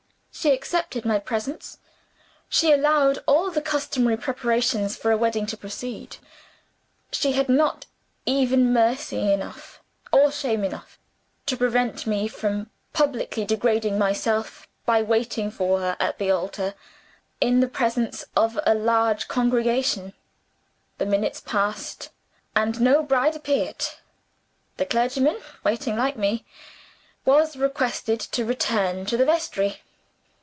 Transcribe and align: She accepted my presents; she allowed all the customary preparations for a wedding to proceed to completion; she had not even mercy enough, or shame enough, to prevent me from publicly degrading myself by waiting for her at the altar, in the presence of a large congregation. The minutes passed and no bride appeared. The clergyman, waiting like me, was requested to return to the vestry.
She 0.33 0.53
accepted 0.53 1.05
my 1.05 1.19
presents; 1.19 1.77
she 2.49 2.71
allowed 2.71 3.19
all 3.27 3.51
the 3.51 3.61
customary 3.61 4.17
preparations 4.17 4.95
for 4.95 5.11
a 5.11 5.17
wedding 5.17 5.45
to 5.47 5.57
proceed 5.57 6.11
to 6.11 6.17
completion; 6.17 6.25
she 7.11 7.31
had 7.33 7.47
not 7.49 7.85
even 8.25 8.73
mercy 8.73 9.31
enough, 9.33 9.83
or 10.11 10.31
shame 10.31 10.63
enough, 10.63 10.97
to 11.45 11.55
prevent 11.57 12.07
me 12.07 12.27
from 12.27 12.71
publicly 12.91 13.45
degrading 13.45 13.99
myself 13.99 14.67
by 14.85 15.03
waiting 15.03 15.51
for 15.51 15.79
her 15.79 15.95
at 15.99 16.17
the 16.17 16.31
altar, 16.31 16.73
in 17.39 17.59
the 17.59 17.67
presence 17.67 18.23
of 18.35 18.57
a 18.65 18.73
large 18.73 19.27
congregation. 19.27 20.13
The 20.97 21.05
minutes 21.05 21.39
passed 21.41 22.09
and 22.55 22.81
no 22.81 23.03
bride 23.03 23.35
appeared. 23.35 23.85
The 24.77 24.85
clergyman, 24.87 25.39
waiting 25.63 25.97
like 25.97 26.17
me, 26.17 26.45
was 27.25 27.57
requested 27.57 28.19
to 28.21 28.45
return 28.45 29.05
to 29.05 29.17
the 29.17 29.25
vestry. 29.25 29.81